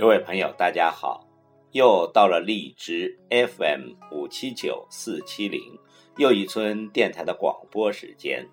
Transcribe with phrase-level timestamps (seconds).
[0.00, 1.28] 各位朋友，大家好！
[1.72, 5.78] 又到了荔枝 FM 五七九四七零
[6.16, 8.48] 又一村电台的广播时间。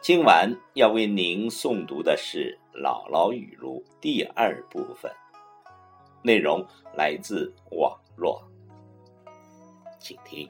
[0.00, 5.08] 今晚要为您诵读的是《姥姥语录》第二部分，
[6.20, 8.42] 内容来自网络，
[10.00, 10.48] 请听。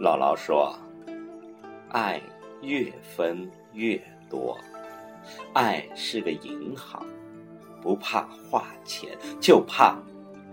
[0.00, 0.74] 姥姥说
[1.92, 2.18] ：“爱
[2.62, 4.56] 越分越多，
[5.52, 7.04] 爱是个银行，
[7.82, 9.98] 不怕花钱，就怕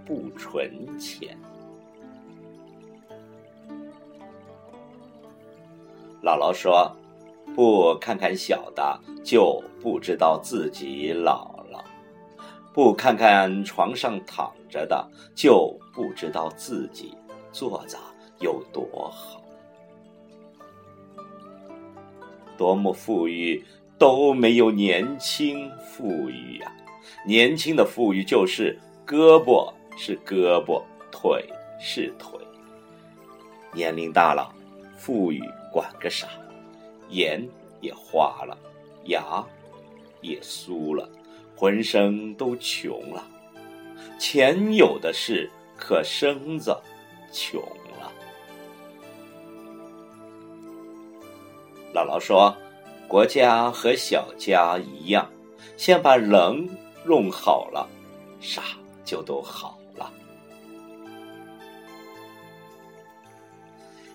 [0.06, 1.38] 不存钱。”
[6.22, 6.94] 姥姥说
[7.56, 11.82] ：“不看看小的，就不知道自己老了；
[12.74, 17.16] 不看看床上躺着的，就不知道自己
[17.54, 17.98] 坐着。”
[18.40, 19.42] 有多好，
[22.58, 23.66] 多么富裕
[23.98, 26.72] 都没有年轻富裕呀！
[27.26, 31.46] 年轻的富裕就是胳膊是胳膊，腿
[31.80, 32.40] 是腿。
[33.74, 34.54] 年龄大了，
[34.96, 36.28] 富裕管个啥？
[37.10, 37.48] 眼
[37.82, 38.58] 也花了，
[39.06, 39.44] 牙
[40.22, 41.10] 也酥了，
[41.56, 43.26] 浑身都穷了。
[44.20, 46.76] 钱有的是，可身子
[47.32, 47.62] 穷。
[51.98, 52.56] 姥姥说
[53.10, 55.28] ：“国家和小家一样，
[55.78, 56.70] 先把人
[57.04, 57.90] 弄好了，
[58.40, 58.62] 啥
[59.04, 60.14] 就都好了。”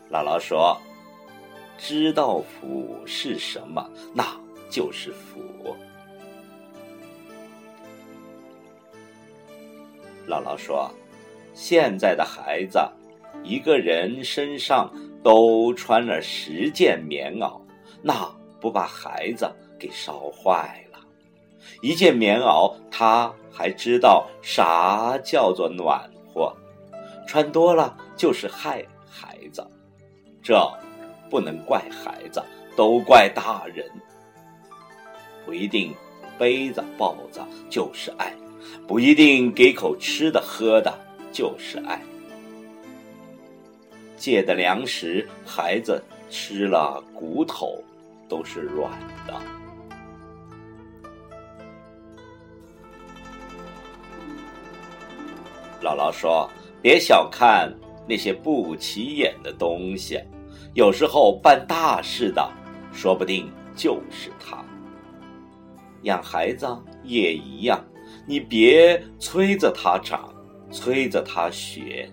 [0.09, 0.81] 姥姥说
[1.77, 3.85] ：“知道福是什么，
[4.15, 4.25] 那
[4.71, 5.41] 就是福。”
[10.29, 10.89] 姥姥说
[11.53, 12.79] ：“现在的孩子，
[13.43, 14.89] 一个人身上
[15.21, 17.61] 都穿了十件棉袄。”
[18.03, 18.31] 那
[18.61, 20.99] 不把孩子给烧坏了？
[21.81, 26.55] 一件棉袄，他还知道啥叫做暖和，
[27.27, 29.65] 穿多了就是害孩子。
[30.43, 30.61] 这
[31.31, 32.43] 不能怪孩子，
[32.77, 33.89] 都怪大人。
[35.45, 35.95] 不一定
[36.39, 38.35] 背着抱着就是爱，
[38.87, 40.93] 不一定给口吃的喝的
[41.33, 42.01] 就是爱。
[44.17, 47.83] 借的粮食，孩子吃了骨头。
[48.33, 48.91] 都是软
[49.27, 49.35] 的。
[55.83, 56.51] 姥姥说
[56.81, 57.71] ：“别小看
[58.09, 60.19] 那些不起眼的东西，
[60.73, 62.51] 有时候办大事的，
[62.91, 64.65] 说不定就是他。
[66.05, 66.67] 养孩子
[67.05, 67.85] 也一样，
[68.27, 70.33] 你别催着他长，
[70.71, 72.11] 催着他学。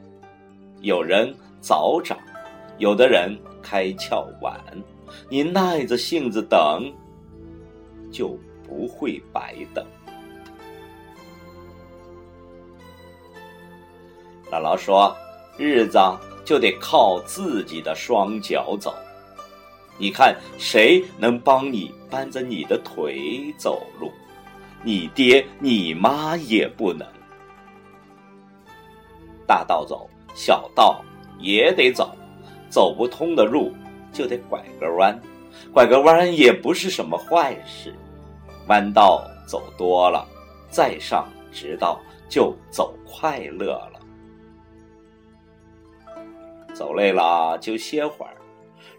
[0.81, 2.17] 有人早长，
[2.77, 4.61] 有的人开窍晚。”
[5.29, 6.91] 你耐着性子等，
[8.11, 8.37] 就
[8.67, 9.85] 不会白等。
[14.51, 15.15] 姥姥说
[15.57, 15.99] ：“日子
[16.43, 18.95] 就得靠自己的双脚走。
[19.97, 24.11] 你看谁能帮你搬着你的腿走路？
[24.83, 27.07] 你爹你妈也不能。
[29.45, 31.03] 大道走，小道
[31.37, 32.15] 也得走，
[32.69, 33.71] 走不通的路。”
[34.11, 35.19] 就得拐个弯，
[35.73, 37.93] 拐个弯也不是什么坏事。
[38.67, 40.27] 弯道走多了，
[40.69, 43.99] 再上直道就走快乐了。
[46.73, 48.35] 走累了就歇会儿，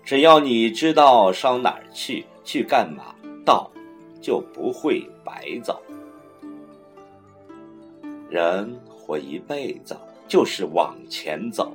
[0.04, 3.14] 只要你知道上哪儿去，去干嘛，
[3.44, 3.70] 道
[4.20, 5.80] 就不会白走。
[8.28, 9.96] 人活一辈子
[10.28, 11.72] 就是往前走。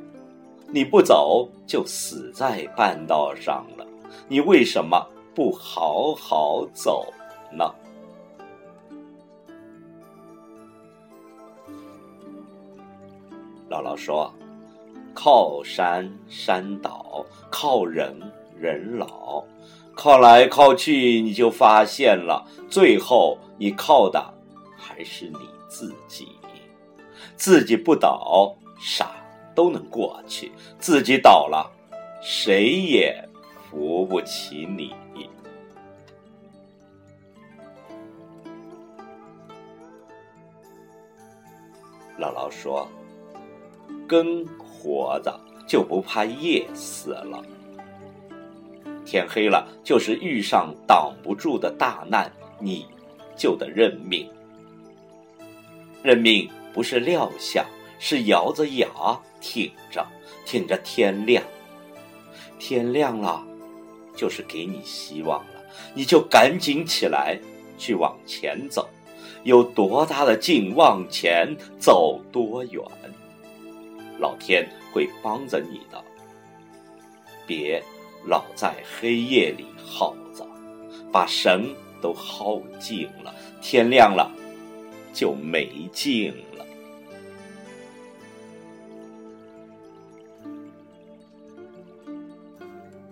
[0.75, 3.87] 你不走，就死在半道上了。
[4.27, 5.01] 你为什么
[5.33, 7.13] 不好好走
[7.49, 7.63] 呢？
[13.69, 14.29] 姥姥说
[15.15, 18.13] ：“靠山山倒，靠人
[18.59, 19.41] 人老，
[19.93, 24.21] 靠来靠去，你就发现了，最后你靠的
[24.75, 25.39] 还是你
[25.69, 26.27] 自己。
[27.37, 29.09] 自己不倒，啥？”
[29.55, 31.71] 都能过去，自己倒了，
[32.21, 33.17] 谁也
[33.69, 34.93] 扶不起你。
[42.17, 42.87] 姥姥说
[44.07, 45.37] ：“根活着
[45.67, 47.43] 就不怕叶死了。
[49.05, 52.87] 天黑了，就是遇上挡不住的大难，你
[53.35, 54.27] 就得认命。
[56.01, 57.65] 认命不是撂下，
[57.99, 58.87] 是咬着牙
[59.47, 60.03] 挺着，
[60.43, 61.43] 挺着天亮。
[62.57, 63.45] 天亮了，
[64.15, 65.63] 就是给你希望了，
[65.93, 67.39] 你就赶紧起来，
[67.77, 68.89] 去往前走。”
[69.43, 72.83] 有多大的劲往前走多远，
[74.17, 76.03] 老天会帮着你的。
[77.45, 77.83] 别
[78.25, 80.43] 老在黑夜里耗着，
[81.11, 81.69] 把神
[82.01, 83.31] 都耗尽了，
[83.61, 84.31] 天亮了
[85.13, 86.65] 就没劲了。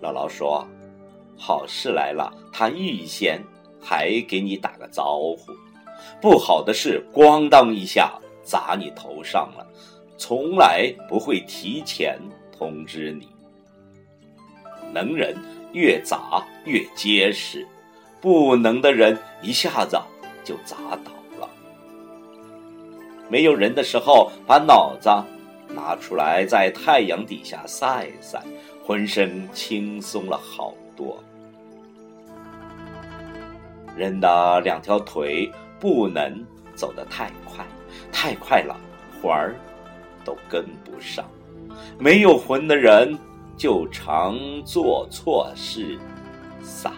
[0.03, 0.67] 姥姥说
[1.39, 3.41] ：“好事来了，他预先
[3.81, 5.53] 还给你打个招呼。”
[6.19, 8.11] 不好的事，咣当一下
[8.43, 9.65] 砸你头上了，
[10.17, 12.19] 从来不会提前
[12.51, 13.29] 通知你。
[14.91, 15.33] 能人
[15.71, 17.65] 越砸越结实，
[18.19, 19.97] 不能的人一下子
[20.43, 20.75] 就砸
[21.05, 21.49] 倒了。
[23.29, 25.09] 没有人的时候，把脑子
[25.69, 28.43] 拿出来在太阳底下晒一晒，
[28.83, 31.23] 浑身轻松了好多。
[33.95, 35.51] 人的两条腿。
[35.79, 36.41] 不能
[36.75, 37.65] 走得太快，
[38.09, 38.73] 太快了，
[39.21, 39.53] 魂儿
[40.23, 41.25] 都跟不上。
[41.99, 43.19] 没有魂的人，
[43.57, 45.99] 就常做错事、
[46.61, 46.93] 傻。